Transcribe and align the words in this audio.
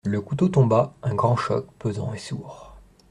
Le 0.03 0.19
couteau 0.19 0.49
tomba, 0.49 0.95
un 1.03 1.13
grand 1.13 1.35
choc, 1.35 1.67
pesant 1.77 2.11
et 2.15 2.17
sourd. 2.17 2.75